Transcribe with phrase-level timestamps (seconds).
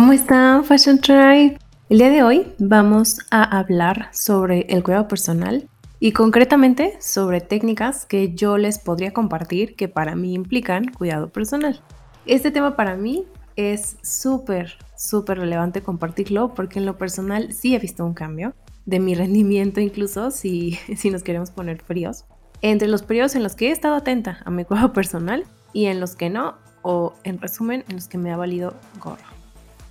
[0.00, 1.58] ¿Cómo están, Fashion Tribe?
[1.90, 8.06] El día de hoy vamos a hablar sobre el cuidado personal y concretamente sobre técnicas
[8.06, 11.82] que yo les podría compartir que para mí implican cuidado personal.
[12.24, 13.26] Este tema para mí
[13.56, 18.54] es súper, súper relevante compartirlo porque en lo personal sí he visto un cambio
[18.86, 22.24] de mi rendimiento incluso si, si nos queremos poner fríos.
[22.62, 25.44] Entre los periodos en los que he estado atenta a mi cuidado personal
[25.74, 29.39] y en los que no, o en resumen, en los que me ha valido gorro.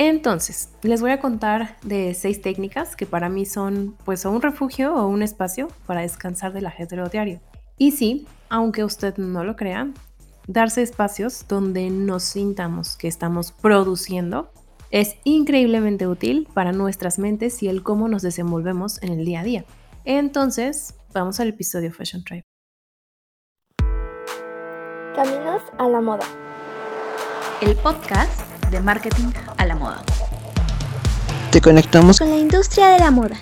[0.02, 4.96] Entonces, les voy a contar de seis técnicas que para mí son pues un refugio
[4.96, 7.42] o un espacio para descansar del ajetreo diario.
[7.78, 9.92] Y sí, aunque usted no lo crea,
[10.48, 14.54] darse espacios donde nos sintamos que estamos produciendo
[14.90, 19.44] es increíblemente útil para nuestras mentes y el cómo nos desenvolvemos en el día a
[19.44, 19.66] día.
[20.06, 22.46] Entonces, vamos al episodio Fashion Tribe.
[25.14, 26.26] Caminos a la moda.
[27.62, 30.02] El podcast de marketing a la moda.
[31.52, 33.38] Te conectamos con la industria de la moda.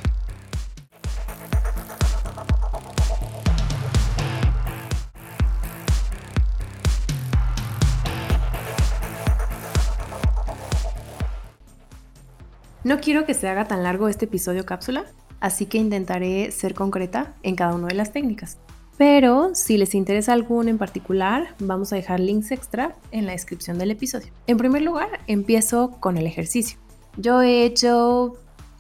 [12.84, 15.04] No quiero que se haga tan largo este episodio cápsula,
[15.42, 18.58] así que intentaré ser concreta en cada una de las técnicas.
[18.98, 23.78] Pero si les interesa alguno en particular, vamos a dejar links extra en la descripción
[23.78, 24.32] del episodio.
[24.48, 26.80] En primer lugar, empiezo con el ejercicio.
[27.16, 28.38] Yo he hecho,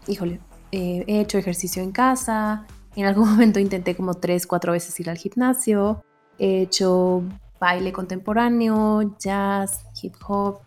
[0.08, 0.40] híjole,
[0.72, 2.66] eh, he hecho ejercicio en casa.
[2.96, 6.04] En algún momento intenté como tres, cuatro veces ir al gimnasio.
[6.40, 7.24] He hecho
[7.60, 10.62] baile contemporáneo, jazz, hip hop.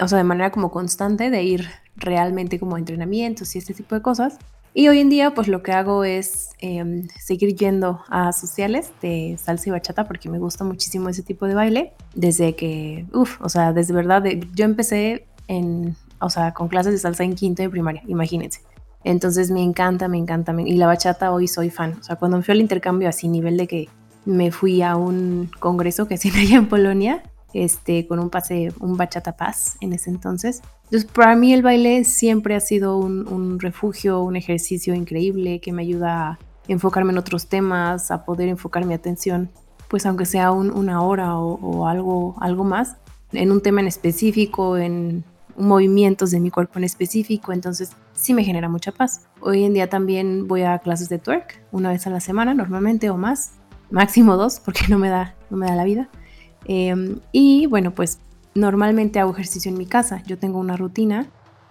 [0.00, 3.94] O sea, de manera como constante de ir realmente como a entrenamientos y este tipo
[3.94, 4.38] de cosas.
[4.76, 9.38] Y hoy en día, pues lo que hago es em, seguir yendo a sociales de
[9.38, 11.92] salsa y bachata porque me gusta muchísimo ese tipo de baile.
[12.16, 16.98] Desde que, uff, o sea, desde verdad, yo empecé en, o sea, con clases de
[16.98, 18.62] salsa en quinto de primaria, imagínense.
[19.04, 20.52] Entonces me encanta, me encanta.
[20.60, 21.96] y la bachata hoy soy fan.
[22.00, 23.88] O sea, cuando me fui al intercambio así, nivel de que
[24.24, 27.22] me fui a un congreso que hacían allá en Polonia,
[27.54, 30.60] este, con un pase, un bachata paz en ese entonces.
[30.84, 35.82] Entonces, para mí el baile siempre ha sido un, refugio, un ejercicio increíble que me
[35.82, 36.38] ayuda a
[36.68, 39.50] enfocarme en otros temas, a poder enfocar mi atención,
[39.88, 42.96] pues aunque sea una hora o, algo, algo más,
[43.32, 45.24] en un tema en específico, en
[45.56, 49.26] movimientos de mi cuerpo en específico, entonces sí me genera mucha paz.
[49.40, 53.10] Hoy en día también voy a clases de twerk una vez a la semana normalmente
[53.10, 53.52] o más,
[53.90, 56.08] máximo dos porque no me da, no me da la vida.
[56.64, 58.18] Em, y bueno, pues
[58.54, 60.22] normalmente hago ejercicio en mi casa.
[60.26, 61.26] Yo tengo una rutina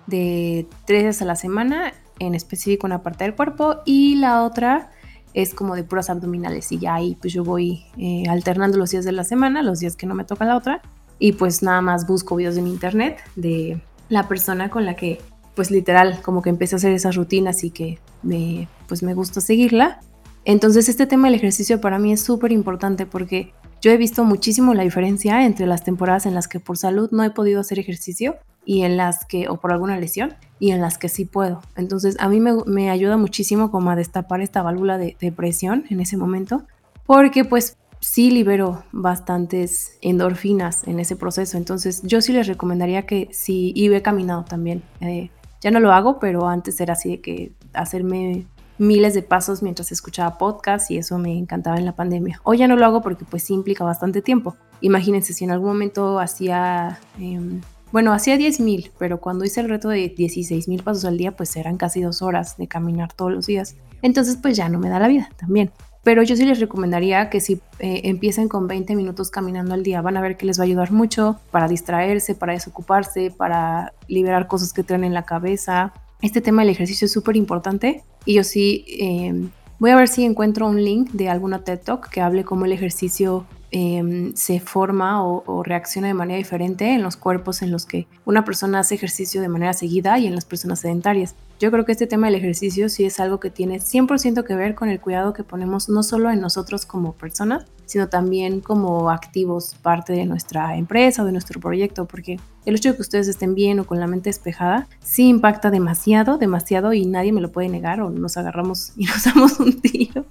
[0.08, 4.92] de tres veces a la semana, en específico una parte del cuerpo, y la otra
[5.34, 6.72] es como de puras abdominales.
[6.72, 9.96] Y ya ahí pues yo voy eh, alternando los días de la semana, los días
[9.96, 10.82] que no me toca la otra,
[11.20, 15.22] y pues nada más busco videos en internet de la persona con la que
[15.56, 19.40] pues literal como que empecé a hacer esas rutinas y que me pues me gusta
[19.40, 20.00] seguirla.
[20.46, 24.74] Entonces este tema del ejercicio para mí es súper importante porque yo he visto muchísimo
[24.74, 28.38] la diferencia entre las temporadas en las que por salud no he podido hacer ejercicio
[28.64, 31.62] y en las que, o por alguna lesión, y en las que sí puedo.
[31.76, 36.16] Entonces a mí me, ayuda muchísimo como a destapar esta válvula de, presión en ese
[36.16, 36.64] momento,
[37.06, 41.58] porque pues sí libero bastantes endorfinas en ese proceso.
[41.58, 45.30] Entonces yo sí les recomendaría que si, y he caminado también, eh,
[45.60, 48.46] ya no lo hago, pero antes era así de que hacerme
[48.78, 52.42] miles de pasos mientras escuchaba podcast y eso me encantaba en la pandemia.
[52.44, 54.56] Hoy ya no lo hago porque pues implica bastante tiempo.
[54.82, 57.62] Imagínense si en algún momento hacía, em,
[57.92, 61.36] bueno, hacía 10 mil, pero cuando hice el reto de 16 mil pasos al día
[61.36, 63.76] pues eran casi dos horas de caminar todos los días.
[64.02, 65.72] Entonces pues ya no me da la vida también.
[66.04, 70.02] Pero yo sí les recomendaría que si eh, empiecen con 20 minutos caminando al día,
[70.02, 74.48] van a ver que les va a ayudar mucho para distraerse, para desocuparse, para liberar
[74.48, 78.44] cosas que traen en la cabeza, este tema del ejercicio es súper importante y yo
[78.46, 82.46] sí em, voy a ver si encuentro un link de alguna TED Talk que hable
[82.46, 87.72] cómo el ejercicio em, se forma o, reacciona de manera diferente en los cuerpos en
[87.72, 91.36] los que una persona hace ejercicio de manera seguida y en las personas sedentarias.
[91.64, 94.76] Yo creo que este tema del ejercicio sí es algo que tiene 100% que ver
[94.76, 99.76] con el cuidado que ponemos no solo en nosotros como personas, sino también como activos
[99.82, 103.56] parte de nuestra empresa o de nuestro proyecto, porque el hecho de que ustedes estén
[103.56, 107.70] bien o con la mente despejada sí impacta demasiado, demasiado y nadie me lo puede
[107.70, 110.26] negar o nos agarramos y nos damos un tiro,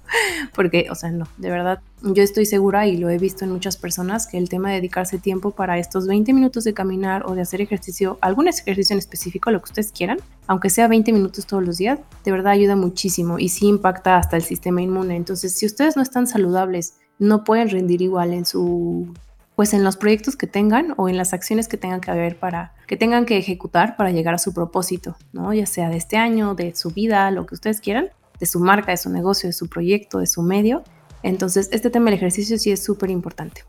[0.53, 3.77] porque, o sea, no, de verdad, yo estoy segura y lo he visto en muchas
[3.77, 7.41] personas que el tema de dedicarse tiempo para estos 20 minutos de caminar o de
[7.41, 11.63] hacer ejercicio, algún ejercicio en específico, lo que ustedes quieran, aunque sea 20 minutos todos
[11.63, 15.15] los días, de verdad ayuda muchísimo y sí impacta hasta el sistema inmune.
[15.15, 19.13] Entonces, si ustedes no están saludables, no pueden rendir igual en su
[19.55, 22.73] pues en los proyectos que tengan o en las acciones que tengan que haber para
[22.87, 25.53] que tengan que ejecutar para llegar a su propósito, ¿no?
[25.53, 28.09] Ya sea de este año, de su vida, lo que ustedes quieran,
[28.39, 30.83] de su marca, de su negocio, de su proyecto, de su medio.
[31.21, 33.63] Entonces, este tema del ejercicio sí es súper importante.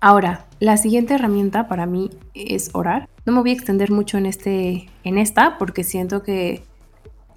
[0.00, 3.08] Ahora, la siguiente herramienta para mí es orar.
[3.24, 6.64] No me voy a extender mucho en, este, en esta porque siento que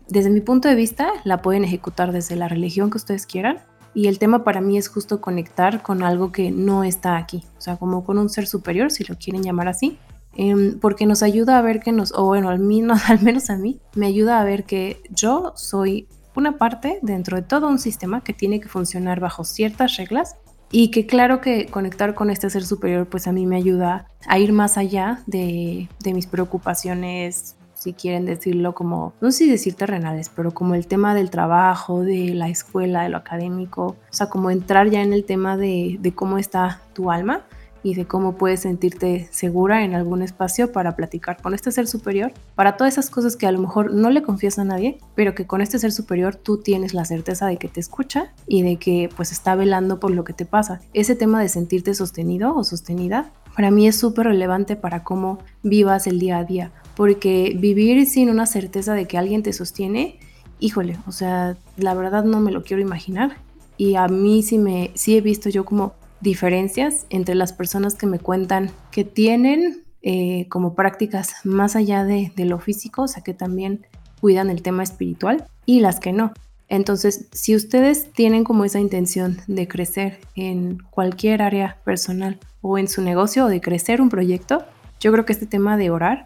[0.08, 3.60] desde mi punto de vista la pueden ejecutar desde la religión que ustedes quieran.
[3.94, 7.62] Y el tema para mí es justo conectar con algo que no está aquí, o
[7.62, 9.98] sea, como con un ser superior, si lo quieren llamar así,
[10.36, 13.56] em, porque nos ayuda a ver que nos, o bueno, al menos, al menos a
[13.56, 18.22] mí, me ayuda a ver que yo soy una parte dentro de todo un sistema
[18.22, 20.36] que tiene que funcionar bajo ciertas reglas
[20.72, 24.40] y que claro que conectar con este ser superior pues a mí me ayuda a
[24.40, 27.56] ir más allá de, de mis preocupaciones
[27.86, 32.02] si quieren decirlo como, no sé si decir terrenales, pero como el tema del trabajo,
[32.02, 35.98] de la escuela, de lo académico, o sea, como entrar ya en el tema de,
[36.00, 37.44] de cómo está tu alma
[37.84, 42.34] y de cómo puedes sentirte segura en algún espacio para platicar con este ser superior,
[42.56, 45.46] para todas esas cosas que a lo mejor no le confías a nadie, pero que
[45.46, 49.10] con este ser superior tú tienes la certeza de que te escucha y de que
[49.16, 50.82] pues está velando por lo que te pasa.
[50.96, 56.08] Ese tema de sentirte sostenido o sostenida para mí es súper relevante para cómo vivas
[56.08, 60.20] el día a día porque vivir sin una certeza de que alguien te sostiene,
[60.60, 63.38] híjole, o sea, la verdad no me lo quiero imaginar.
[63.78, 68.08] Y a mí sí, me, sí he visto yo como diferencias entre las personas que
[68.08, 73.24] me cuentan que tienen eh, como prácticas más allá de, de lo físico, o sea,
[73.24, 73.86] que también
[74.22, 76.32] cuidan el tema espiritual y las que no.
[76.68, 82.88] Entonces, si ustedes tienen como esa intención de crecer en cualquier área personal o en
[82.88, 84.66] su negocio o de crecer un proyecto,
[85.00, 86.26] yo creo que este tema de orar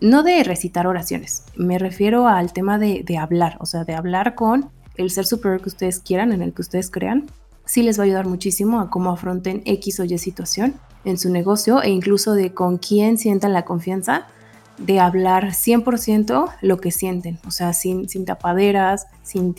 [0.00, 4.70] no de recitar oraciones, me refiero al tema de, hablar, o sea, de hablar con
[4.96, 7.30] el ser superior que ustedes quieran, en el que ustedes crean,
[7.64, 10.74] sí les va a ayudar muchísimo a cómo afronten X o Y situación
[11.04, 14.26] en su negocio e incluso de con quién sientan la confianza
[14.78, 19.54] de hablar 100% lo que sienten, o sea, sin, sin tapaderas, sin,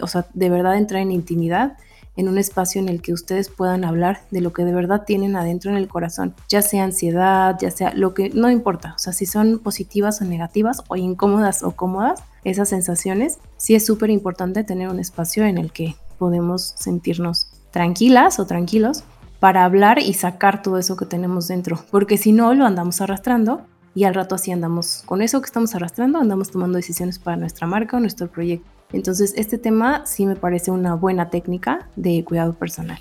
[0.00, 1.76] o sea, de verdad entrar en intimidad
[2.16, 5.36] en un espacio en el que ustedes puedan hablar de lo que de verdad tienen
[5.36, 9.12] adentro en el corazón, ya sea ansiedad, ya sea lo que no importa, o sea,
[9.12, 14.64] si son positivas o negativas o incómodas o cómodas, esas sensaciones, sí es súper importante
[14.64, 19.04] tener un espacio en el que podemos sentirnos tranquilas o tranquilos
[19.40, 23.62] para hablar y sacar todo eso que tenemos dentro, porque si no lo andamos arrastrando
[23.94, 27.66] y al rato así andamos con eso que estamos arrastrando, andamos tomando decisiones para nuestra
[27.66, 28.73] marca o nuestro proyecto.
[28.94, 32.98] Entonces, este tema sí me parece una buena técnica de cuidado personal.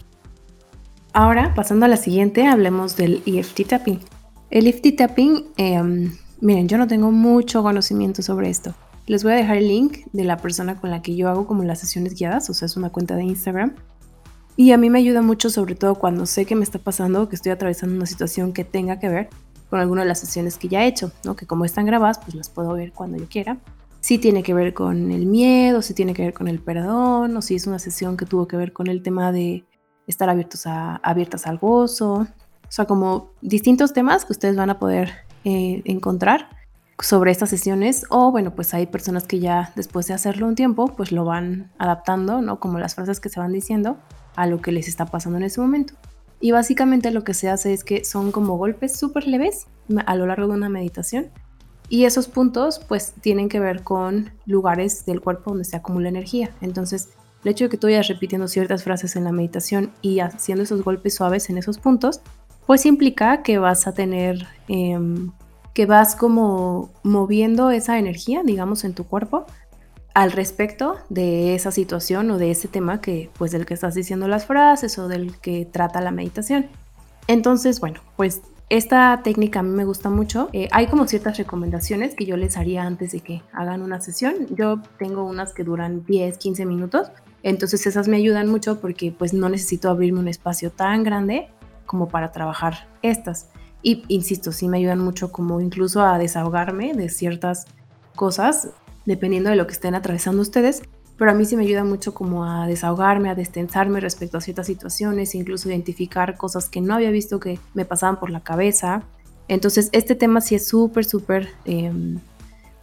[1.14, 4.00] Ahora, pasando a la siguiente, hablemos del EFT tapping.
[4.50, 6.12] El EFT tapping, em,
[6.42, 8.74] miren, yo no tengo mucho conocimiento sobre esto.
[9.06, 11.64] Les voy a dejar el link de la persona con la que yo hago como
[11.64, 13.76] las sesiones guiadas, o sea, es una cuenta de Instagram.
[14.56, 17.36] Y a mí me ayuda mucho, sobre todo cuando sé que me está pasando, que
[17.36, 19.30] estoy atravesando una situación que tenga que ver
[19.70, 21.36] con alguna de las sesiones que ya he hecho, ¿no?
[21.36, 23.60] Que como están grabadas, pues las puedo ver cuando yo quiera
[24.04, 27.42] si tiene que ver con el miedo, si tiene que ver con el perdón, o
[27.42, 29.64] si es una sesión que tuvo que ver con el tema de
[30.08, 32.16] estar abiertos a, abiertas al gozo.
[32.16, 32.28] O
[32.68, 35.10] sea, como distintos temas que ustedes van a poder
[35.46, 36.50] eh, encontrar
[37.00, 40.88] sobre estas sesiones o bueno pues hay personas que ya después de hacerlo un tiempo
[40.96, 43.98] pues lo van adaptando no como las frases que se van diciendo
[44.36, 45.96] a lo que les está pasando en ese momento
[46.40, 49.66] y básicamente lo que se hace es que son como golpes súper leves
[50.06, 51.32] a lo largo de una meditación
[51.94, 56.50] y esos puntos pues tienen que ver con lugares del cuerpo donde se acumula energía.
[56.60, 57.10] Entonces,
[57.44, 60.84] el hecho de que tú vayas repitiendo ciertas frases en la meditación y haciendo esos
[60.84, 62.22] golpes suaves en esos puntos,
[62.66, 65.34] pues implica que vas a tener, em,
[65.76, 69.46] que vas como moviendo esa energía, digamos, en tu cuerpo
[70.16, 74.28] al respecto de esa situación o de ese tema que, pues, del que estás diciendo
[74.28, 76.66] las frases o del que trata la meditación.
[77.28, 80.50] Entonces, bueno, pues esta técnica a mí me gusta mucho.
[80.54, 84.48] Eh, hay como ciertas recomendaciones que yo les haría antes de que hagan una sesión.
[84.56, 87.12] Yo tengo unas que duran 10, 15 minutos.
[87.44, 91.50] Entonces esas me ayudan mucho porque pues no necesito abrirme un espacio tan grande
[91.86, 93.50] como para trabajar estas.
[93.82, 97.66] Y insisto, sí me ayudan mucho como incluso a desahogarme de ciertas
[98.16, 98.70] cosas,
[99.06, 100.84] dependiendo de lo que estén atravesando ustedes
[101.18, 104.66] pero a mí sí me ayuda mucho como a desahogarme, a destensarme respecto a ciertas
[104.66, 109.04] situaciones, incluso identificar cosas que no había visto que me pasaban por la cabeza.
[109.48, 112.20] Entonces este tema sí es súper, súper, em,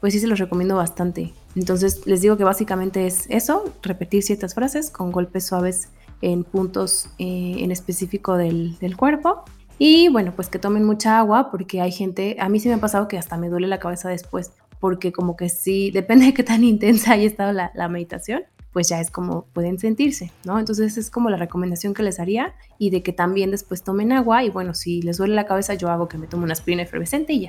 [0.00, 1.32] pues sí se los recomiendo bastante.
[1.56, 5.88] Entonces les digo que básicamente es eso, repetir ciertas frases con golpes suaves
[6.22, 9.44] en puntos eh, en específico del, del cuerpo.
[9.78, 12.80] Y bueno, pues que tomen mucha agua porque hay gente, a mí sí me ha
[12.80, 16.42] pasado que hasta me duele la cabeza después porque como que sí, depende de qué
[16.42, 20.58] tan intensa haya estado la, meditación, pues ya es como pueden sentirse, ¿no?
[20.58, 24.44] Entonces es como la recomendación que les haría y de que también después tomen agua
[24.44, 27.32] y bueno, si les duele la cabeza yo hago que me tome una aspirina efervescente
[27.32, 27.48] y ya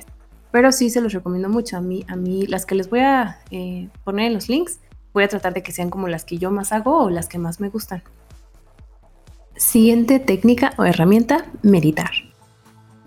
[0.50, 1.76] Pero sí se los recomiendo mucho.
[1.76, 4.80] A mí, a mí las que les voy a eh, poner en los links,
[5.14, 7.38] voy a tratar de que sean como las que yo más hago o las que
[7.38, 8.02] más me gustan.
[9.54, 12.10] Siguiente técnica o herramienta, meditar.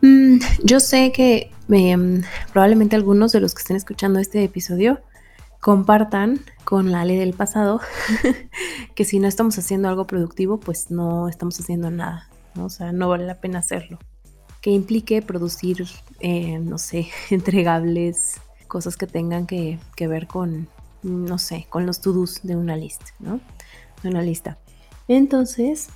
[0.02, 5.00] Mm, yo sé que em, probablemente algunos de los que estén escuchando este episodio
[5.66, 7.82] compartan con la ley del pasado
[8.96, 12.66] que si no estamos haciendo algo productivo, pues no estamos haciendo nada, ¿no?
[12.66, 13.98] O sea, no vale la pena hacerlo.
[14.62, 15.88] Que implique producir,
[16.20, 20.68] eh, no sé, entregables, cosas que tengan que, ver con,
[21.02, 23.40] no sé, con los to-dos de una lista, ¿no?
[24.04, 24.60] De una lista.
[25.08, 25.90] Entonces,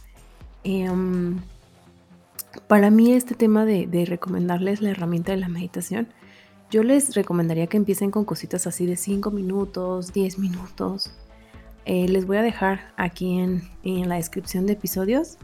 [0.63, 1.39] em,
[2.67, 6.09] para mí este tema de, de recomendarles la herramienta de la meditación,
[6.71, 11.11] yo les recomendaría que empiecen con cositas así de 5 minutos, 10 minutos.
[11.85, 15.37] Eh, les voy a dejar aquí en, la descripción de episodios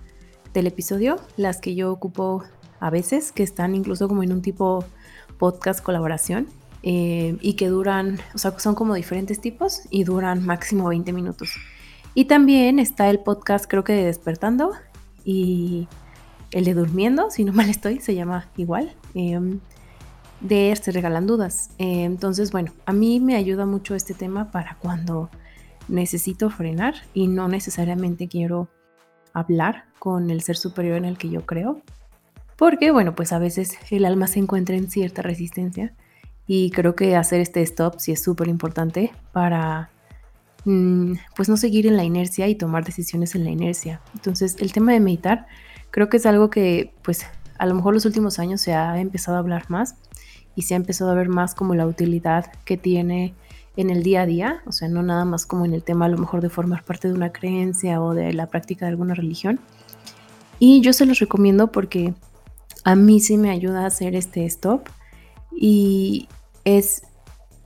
[0.54, 2.44] del episodio las que yo ocupo
[2.80, 4.86] a veces, que están incluso como en un tipo
[5.40, 6.48] podcast colaboración
[6.84, 11.56] eh, y que duran, o sea, son como diferentes tipos y duran máximo 20 minutos.
[12.14, 14.74] Y también está el podcast, creo que de Despertando
[15.24, 15.88] y
[16.56, 18.96] el de Durmiendo, si no mal estoy, se llama igual.
[19.14, 19.60] Em,
[20.40, 21.70] de Se Regalan Dudas.
[21.80, 25.30] Eh, entonces, bueno, a mí me ayuda mucho este tema para cuando
[25.90, 28.70] necesito frenar y no necesariamente quiero
[29.34, 31.82] hablar con el ser superior en el que yo creo.
[32.56, 35.94] Porque, bueno, pues a veces el alma se encuentra en cierta resistencia
[36.48, 39.90] y creo que hacer este stop sí es súper importante para,
[40.64, 44.00] mm, pues no seguir en la inercia y tomar decisiones en la inercia.
[44.14, 45.48] Entonces, el tema de meditar
[45.96, 47.26] creo que es algo que, pues,
[47.58, 49.96] a lo mejor los últimos años se ha empezado a hablar más
[50.54, 53.34] y se ha empezado a ver más como la utilidad que tiene
[53.78, 56.10] en el día a día, o sea, no nada más como en el tema a
[56.10, 59.62] lo mejor de formar parte de una creencia o de la práctica de alguna religión.
[60.60, 62.14] Y yo se los recomiendo porque
[62.84, 64.90] a mí sí me ayuda a hacer este stop
[65.50, 66.28] y
[66.66, 67.04] es,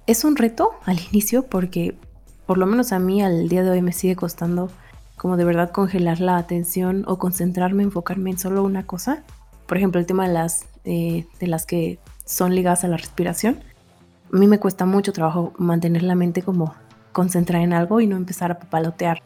[0.06, 1.98] es un reto al inicio porque
[2.46, 4.70] por lo menos a mí al día de hoy me sigue costando
[5.20, 9.24] como de verdad congelar la atención o concentrarme, enfocarme en solo una cosa.
[9.68, 13.60] Por ejemplo, el tema de las, eh, de las que son ligadas a la respiración.
[14.34, 16.74] A mí me cuesta mucho trabajo mantener la mente como
[17.12, 19.22] concentrada en algo y no empezar a papalotear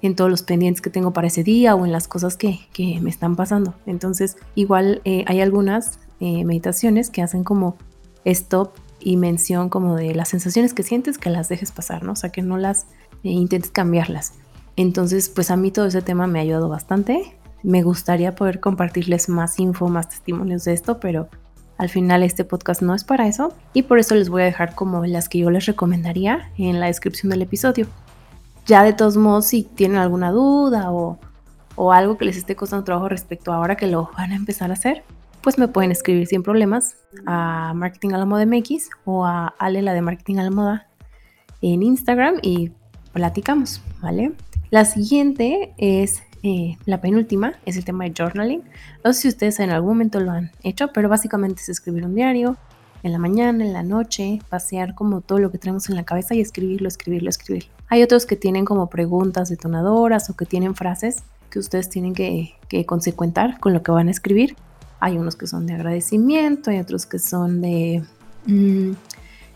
[0.00, 2.58] en todos los pendientes que tengo para ese día o en las cosas que,
[3.02, 3.74] me están pasando.
[3.84, 7.76] Entonces, igual eh, hay algunas eh, meditaciones que hacen como
[8.24, 12.12] stop y mención como de las sensaciones que sientes que las dejes pasar, ¿no?
[12.12, 12.86] O sea, que no las
[13.22, 14.32] intentes cambiarlas.
[14.76, 17.36] Entonces, pues a mí todo ese tema me ha ayudado bastante.
[17.62, 21.28] Me gustaría poder compartirles más info, más testimonios de esto, pero
[21.78, 24.74] al final este podcast no es para eso y por eso les voy a dejar
[24.74, 27.86] como las que yo les recomendaría en la descripción del episodio.
[28.66, 31.18] Ya de todos modos, si tienen alguna duda o,
[31.92, 34.74] algo que les esté costando trabajo respecto a ahora que lo van a empezar a
[34.74, 35.02] hacer,
[35.42, 39.82] pues me pueden escribir sin problemas a Marketing a la Moda MX o a Ale
[39.82, 40.86] la de Marketing a la Moda
[41.60, 42.70] en Instagram y
[43.12, 44.32] platicamos, ¿vale?
[44.74, 48.64] La siguiente es eh, la penúltima es el tema de journaling.
[49.04, 52.16] No sé si ustedes en algún momento lo han hecho, pero básicamente es escribir un
[52.16, 52.56] diario
[53.04, 56.34] en la mañana, en la noche, pasear como todo lo que tenemos en la cabeza
[56.34, 57.70] y escribirlo, escribirlo, escribirlo.
[57.86, 62.56] Hay otros que tienen como preguntas detonadoras o que tienen frases que ustedes tienen que,
[62.84, 64.56] consecuentar con lo que van a escribir.
[64.98, 68.02] Hay unos que son de agradecimiento, hay otros que son de
[68.46, 68.90] mm,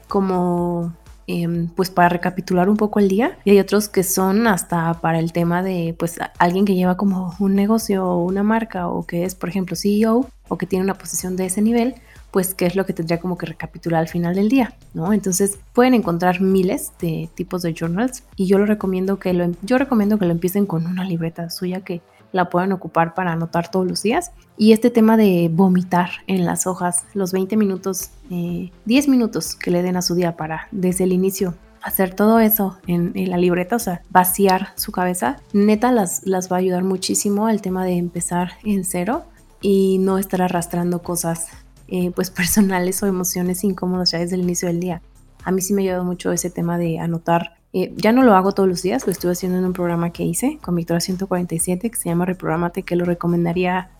[0.06, 0.94] como
[1.30, 5.18] Em, pues para recapitular un poco el día y hay otros que son hasta para
[5.18, 9.24] el tema de pues alguien que lleva como un negocio o una marca o que
[9.24, 11.96] es por ejemplo CEO o que tiene una posición de ese nivel
[12.30, 15.12] pues qué es lo que tendría como que recapitular al final del día, ¿no?
[15.12, 19.54] Entonces pueden encontrar miles de tipos de journals y yo lo recomiendo que lo, em,
[19.60, 22.00] yo recomiendo que lo empiecen con una libreta suya que
[22.32, 24.32] la puedan ocupar para anotar todos los días.
[24.56, 29.70] Y este tema de vomitar en las hojas, los 20 minutos, 10 eh, minutos que
[29.70, 33.76] le den a su día para desde el inicio hacer todo eso en, la libreta,
[33.76, 37.96] o sea, vaciar su cabeza, neta las, las va a ayudar muchísimo el tema de
[37.96, 39.24] empezar en cero
[39.60, 41.48] y no estar arrastrando cosas
[41.88, 45.02] eh, pues personales o emociones incómodas ya desde el inicio del día.
[45.44, 48.52] A mí sí me ayudado mucho ese tema de anotar eh, ya no lo hago
[48.52, 51.96] todos los días, lo estuve haciendo en un programa que hice con Victoria 147 que
[51.96, 53.90] se llama Reprogramate, que lo recomendaría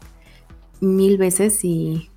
[0.81, 2.11] mil veces y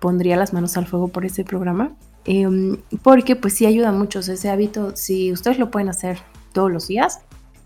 [0.00, 1.96] pondría las manos al fuego por ese programa.
[2.24, 6.18] Em, porque pues sí ayuda mucho ese hábito, si ustedes lo pueden hacer
[6.52, 7.20] todos los días,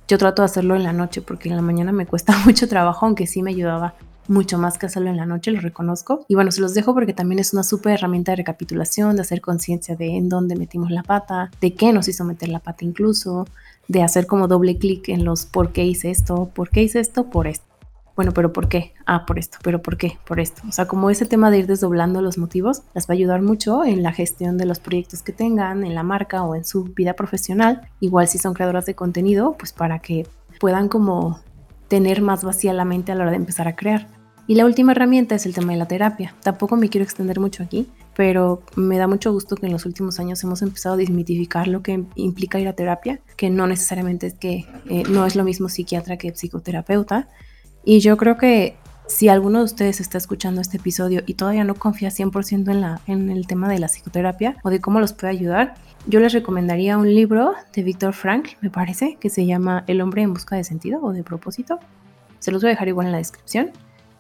[0.06, 3.06] yo trato de hacerlo en la noche porque en la mañana me cuesta mucho trabajo,
[3.06, 3.94] aunque sí me ayudaba
[4.28, 6.24] mucho más que hacerlo en la noche, lo reconozco.
[6.28, 9.40] Y bueno, se los dejo porque también es una súper herramienta de recapitulación, de hacer
[9.40, 13.46] conciencia de en dónde metimos la pata, de qué nos hizo meter la pata incluso,
[13.88, 17.30] de hacer como doble clic en los por qué hice esto, por qué hice esto,
[17.30, 17.66] por esto.
[18.14, 18.92] Bueno, pero ¿por qué?
[19.06, 20.18] Ah, por esto, pero ¿por qué?
[20.26, 20.62] Por esto.
[20.68, 23.84] O sea, como ese tema de ir desdoblando los motivos, las va a ayudar mucho
[23.84, 27.14] en la gestión de los proyectos que tengan, en la marca o en su vida
[27.14, 27.88] profesional.
[28.00, 30.26] Igual si son creadoras de contenido, pues para que
[30.60, 31.40] puedan como
[31.92, 34.08] tener más vacía la mente a la hora de empezar a crear.
[34.46, 36.34] Y la última herramienta es el tema de la terapia.
[36.42, 40.18] Tampoco me quiero extender mucho aquí, pero me da mucho gusto que en los últimos
[40.18, 44.32] años hemos empezado a desmitificar lo que implica ir a terapia, que no necesariamente es
[44.32, 47.28] que eh, no es lo mismo psiquiatra que psicoterapeuta.
[47.84, 51.74] Y yo creo que si alguno de ustedes está escuchando este episodio y todavía no
[51.74, 55.74] confía 100% en, en el tema de la psicoterapia o de cómo los puede ayudar,
[56.06, 60.22] yo les recomendaría un libro de Víctor Frank, me parece, que se llama El hombre
[60.22, 61.78] en busca de sentido o de propósito.
[62.40, 63.70] Se los voy a dejar igual en la descripción.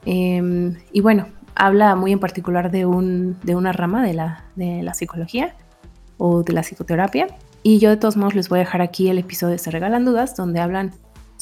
[0.04, 5.54] Em, y bueno, habla muy en particular de una rama de la, de la psicología
[6.18, 7.26] o de la psicoterapia.
[7.64, 10.04] Y yo de todos modos les voy a dejar aquí el episodio de Se Regalan
[10.04, 10.92] Dudas, donde hablan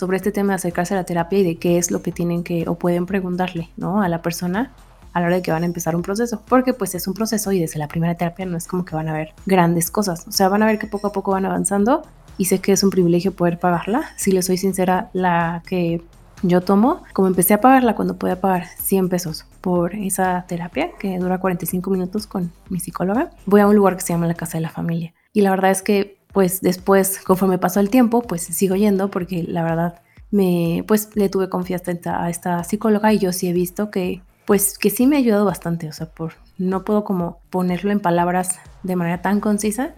[0.01, 2.43] sobre este tema de acercarse a la terapia y de qué es lo que tienen
[2.43, 4.03] que o pueden preguntarle ¿no?
[4.03, 4.73] a la persona
[5.13, 7.51] a la hora de que van a empezar un proceso, porque pues es un proceso
[7.53, 10.33] y desde la primera terapia no es como que van a ver grandes cosas, o
[10.33, 12.03] sea, van a ver que poco a poco van avanzando
[12.39, 16.01] y sé que es un privilegio poder pagarla, si les soy sincera, la que
[16.43, 21.19] yo tomo, como empecé a pagarla cuando podía pagar 100 pesos por esa terapia que
[21.19, 24.59] dura 45 minutos con mi psicóloga, voy a un lugar que se llama la Casa
[24.59, 25.13] de la Familia.
[25.33, 29.43] Y la verdad es que pues después, conforme pasó el tiempo, pues sigo yendo porque
[29.43, 33.91] la verdad me, pues le tuve confianza a esta psicóloga y yo sí he visto
[33.91, 37.91] que, pues que sí me ha ayudado bastante, o sea, por, no puedo como ponerlo
[37.91, 39.95] en palabras de manera tan concisa,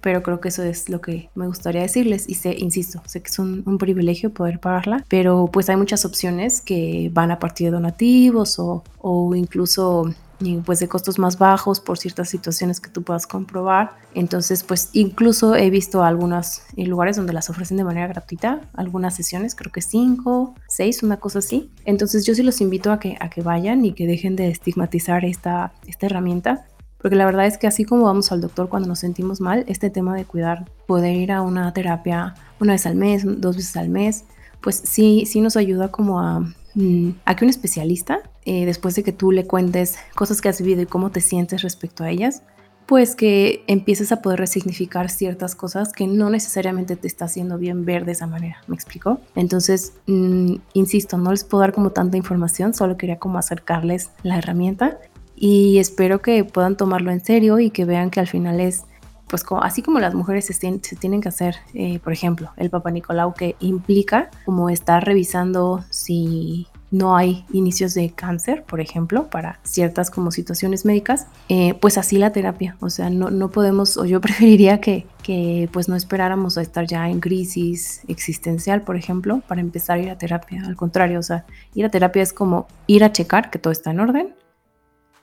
[0.00, 3.28] pero creo que eso es lo que me gustaría decirles y sé, insisto, sé que
[3.28, 7.72] es un, privilegio poder pagarla, pero pues hay muchas opciones que van a partir de
[7.72, 10.14] donativos o, o incluso
[10.64, 13.96] pues de costos más bajos por ciertas situaciones que tú puedas comprobar.
[14.14, 19.14] Entonces, pues incluso he visto algunos eh, lugares donde las ofrecen de manera gratuita, algunas
[19.14, 21.70] sesiones, creo que cinco, seis, una cosa así.
[21.84, 25.24] Entonces yo sí los invito a que, a que vayan y que dejen de estigmatizar
[25.24, 26.66] esta, esta herramienta
[26.98, 29.90] porque la verdad es que así como vamos al doctor cuando nos sentimos mal, este
[29.90, 33.90] tema de cuidar, poder ir a una terapia una vez al mes, dos veces al
[33.90, 34.24] mes,
[34.60, 36.40] pues sí, sí nos ayuda como a,
[36.74, 40.60] mm, a que un especialista, eh, después de que tú le cuentes cosas que has
[40.60, 42.42] vivido y cómo te sientes respecto a ellas,
[42.86, 47.84] pues que empieces a poder resignificar ciertas cosas que no necesariamente te está haciendo bien
[47.84, 49.20] ver de esa manera, ¿me explico?
[49.34, 54.38] Entonces, mm, insisto, no les puedo dar como tanta información, solo quería como acercarles la
[54.38, 55.00] herramienta
[55.34, 58.84] y espero que puedan tomarlo en serio y que vean que al final es,
[59.26, 60.54] pues así como las mujeres se,
[60.94, 66.68] tienen que hacer, eh, por ejemplo, el Papa Nicolau que implica como estar revisando si
[66.90, 72.18] no hay inicios de cáncer, por ejemplo, para ciertas como situaciones médicas, eh, pues así
[72.18, 76.58] la terapia, o sea, no, no podemos, o yo preferiría que, que pues no esperáramos
[76.58, 80.76] a estar ya en crisis existencial, por ejemplo, para empezar a ir a terapia, al
[80.76, 81.44] contrario, o sea,
[81.74, 84.34] ir a terapia es como ir a checar que todo está en orden,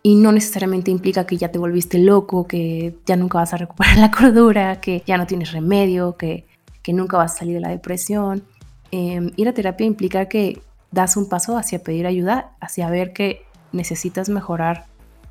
[0.06, 3.98] y no necesariamente implica que ya te volviste loco, que ya nunca vas a recuperar
[4.00, 6.46] la cordura, que ya no tienes remedio, que,
[6.82, 8.44] que nunca vas a salir de la depresión.
[8.92, 10.62] Em, ir a terapia implica que
[10.94, 14.86] das un paso hacia pedir ayuda, hacia ver que necesitas mejorar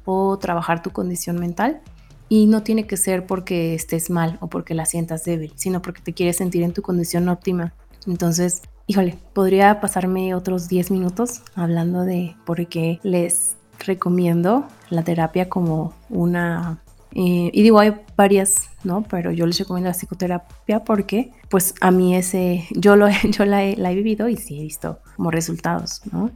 [0.05, 1.81] o trabajar tu condición mental.
[2.29, 6.03] Y no tiene que ser porque estés mal o porque la sientas débil, sino porque
[6.03, 7.75] te quieres sentir en tu condición óptima.
[8.07, 15.49] Entonces, híjole, podría pasarme otros 10 minutos hablando de por qué les recomiendo la terapia
[15.49, 16.83] como una...
[17.15, 19.03] Eh, y digo, hay varias, ¿no?
[19.03, 23.65] Pero yo les recomiendo la psicoterapia porque, pues, a mí ese, yo, lo, yo la,
[23.65, 26.31] he, la he vivido y sí he visto como resultados, ¿no?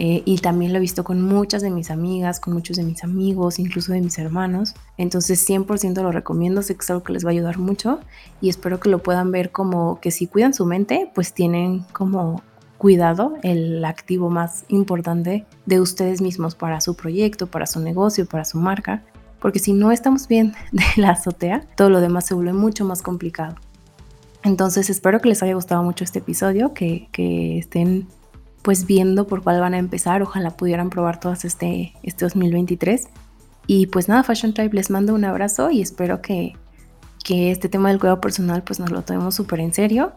[0.00, 3.02] Eh, y también lo he visto con muchas de mis amigas, con muchos de mis
[3.02, 4.74] amigos, incluso de mis hermanos.
[4.96, 7.98] Entonces 100% lo recomiendo, sé que es algo que les va a ayudar mucho
[8.40, 12.42] y espero que lo puedan ver como que si cuidan su mente, pues tienen como
[12.78, 18.44] cuidado el activo más importante de ustedes mismos para su proyecto, para su negocio, para
[18.44, 19.02] su marca,
[19.40, 23.02] porque si no estamos bien de la azotea, todo lo demás se vuelve mucho más
[23.02, 23.56] complicado.
[24.44, 28.06] Entonces espero que les haya gustado mucho este episodio, que, que estén
[28.62, 33.08] pues viendo por cuál van a empezar, ojalá pudieran probar todas este, este 2023.
[33.66, 36.54] Y pues nada, Fashion Tribe, les mando un abrazo y espero que,
[37.24, 40.12] que este tema del cuidado personal pues nos lo tomemos súper en serio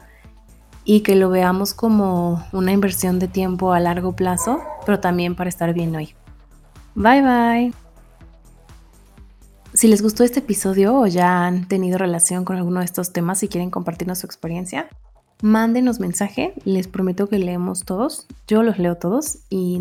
[0.84, 5.50] y que lo veamos como una inversión de tiempo a largo plazo, pero también para
[5.50, 6.16] estar bien hoy.
[6.96, 7.81] Bye bye.
[9.74, 13.42] Si les gustó este episodio o ya han tenido relación con alguno de estos temas
[13.42, 14.90] y quieren compartirnos su experiencia,
[15.42, 16.54] mándenos mensaje.
[16.66, 18.28] Les prometo que leemos todos.
[18.50, 19.80] Yo los leo todos y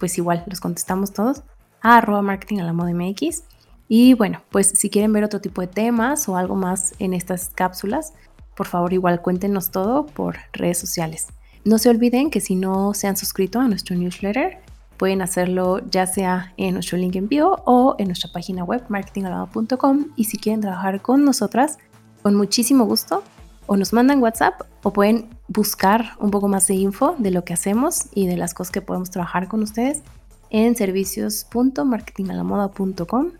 [0.00, 1.44] pues igual los contestamos todos
[1.80, 3.44] a arroba marketing a la moda MX.
[3.86, 7.50] Y bueno, pues si quieren ver otro tipo de temas o algo más en estas
[7.50, 8.14] cápsulas,
[8.56, 11.28] por favor igual cuéntenos todo por redes sociales.
[11.64, 14.58] No se olviden que si no se han suscrito a nuestro newsletter,
[14.98, 20.06] pueden hacerlo ya sea en nuestro link en bio o en nuestra página web marketingalado.com
[20.16, 21.78] y si quieren trabajar con nosotras,
[22.22, 23.22] con muchísimo gusto,
[23.66, 27.52] o nos mandan WhatsApp o pueden buscar un poco más de info de lo que
[27.52, 30.02] hacemos y de las cosas que podemos trabajar con ustedes
[30.50, 33.30] en servicios.marketingalamoda.com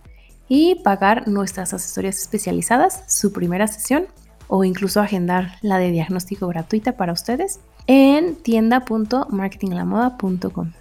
[0.48, 4.06] y pagar nuestras asesorías especializadas, su primera sesión
[4.48, 10.72] o incluso agendar la de diagnóstico gratuita para ustedes en tienda.marketingalamoda.com.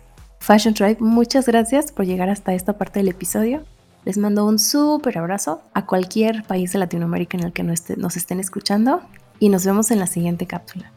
[0.47, 3.65] Fashion Tribe, muchas gracias por llegar hasta esta parte del episodio.
[4.05, 8.39] Les mando un súper abrazo a cualquier país de Latinoamérica en el que nos estén
[8.39, 9.01] escuchando
[9.39, 10.89] y nos vemos en la siguiente cápsula.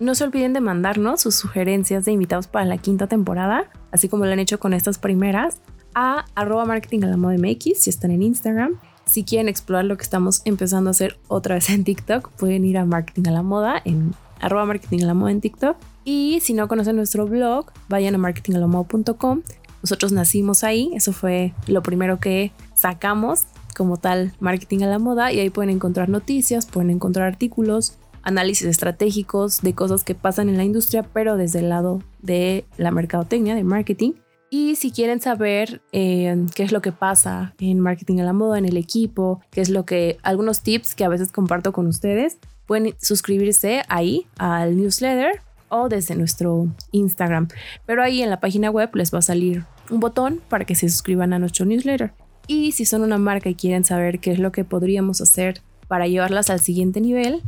[0.00, 4.26] No se olviden de mandarnos sus sugerencias de invitados para la quinta temporada, así como
[4.26, 5.58] lo han hecho con estas primeras,
[5.94, 8.80] a arroba marketing a la moda MX si están en Instagram.
[9.04, 12.78] Si quieren explorar lo que estamos empezando a hacer otra vez en TikTok, pueden ir
[12.78, 15.76] a marketing a la moda en arroba marketing a la moda en TikTok.
[16.10, 19.42] Y si no conocen nuestro blog, vayan a marketingalamoda.com.
[19.82, 23.44] Nosotros nacimos ahí, eso fue lo primero que sacamos
[23.76, 28.66] como tal marketing a la moda y ahí pueden encontrar noticias, pueden encontrar artículos, análisis
[28.66, 33.54] estratégicos de cosas que pasan en la industria, pero desde el lado de la mercadotecnia,
[33.54, 34.12] de marketing.
[34.48, 38.56] Y si quieren saber eh, qué es lo que pasa en marketing a la moda,
[38.56, 42.38] en el equipo, qué es lo que, algunos tips que a veces comparto con ustedes,
[42.64, 47.48] pueden suscribirse ahí al newsletter o desde nuestro Instagram.
[47.86, 50.88] Pero ahí en la página web les va a salir un botón para que se
[50.88, 52.12] suscriban a nuestro newsletter.
[52.46, 56.06] Y si son una marca y quieren saber qué es lo que podríamos hacer para
[56.06, 57.42] llevarlas al siguiente nivel,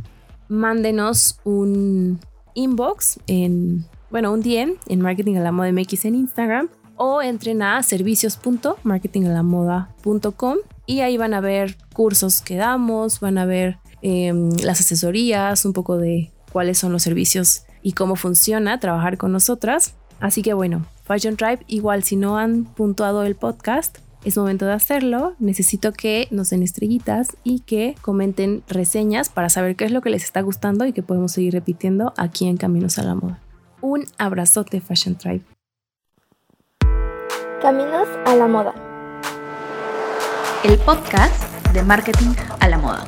[0.47, 2.19] mándenos un
[2.53, 7.61] inbox en, bueno, un DM en Marketing a la Moda MX en Instagram o entren
[7.63, 14.81] a servicios.marketingalamoda.com y ahí van a ver cursos que damos, van a ver em, las
[14.81, 19.95] asesorías, un poco de cuáles son los servicios y cómo funciona trabajar con nosotras.
[20.19, 24.73] Así que bueno, Fashion Tribe, igual si no han puntuado el podcast, es momento de
[24.73, 25.33] hacerlo.
[25.39, 30.11] Necesito que nos den estrellitas y que comenten reseñas para saber qué es lo que
[30.11, 33.39] les está gustando y que podemos seguir repitiendo aquí en Caminos a la Moda.
[33.81, 35.43] Un abrazote, Fashion Tribe.
[37.61, 38.73] Caminos a la Moda.
[40.63, 43.05] El podcast de marketing a la moda.